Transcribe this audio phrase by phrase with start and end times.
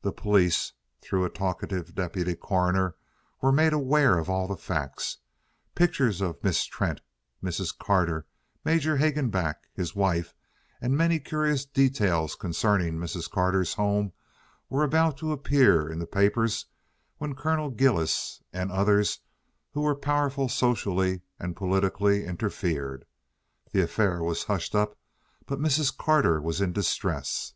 [0.00, 2.96] The police, through a talkative deputy coroner,
[3.40, 5.18] were made aware of all the facts.
[5.76, 7.00] Pictures of Miss Trent,
[7.44, 7.72] Mrs.
[7.78, 8.26] Carter,
[8.64, 10.34] Major Hagenback, his wife,
[10.80, 13.30] and many curious details concerning Mrs.
[13.30, 14.12] Carter's home
[14.68, 16.66] were about to appear in the papers
[17.18, 19.20] when Colonel Gillis and others
[19.74, 23.04] who were powerful socially and politically interfered;
[23.70, 24.98] the affair was hushed up,
[25.46, 25.96] but Mrs.
[25.96, 27.54] Carter was in distress.